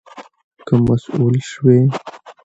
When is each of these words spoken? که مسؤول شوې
که 0.67 0.73
مسؤول 0.87 1.35
شوې 1.49 1.79